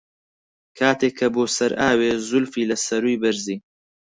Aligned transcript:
کاتێ 0.77 1.09
کە 1.17 1.27
بۆ 1.33 1.43
سەر 1.55 1.71
ئاوێ، 1.81 2.11
زولفی 2.27 2.69
لە 2.69 2.77
سەرووی 2.85 3.21
بەرزی 3.21 3.57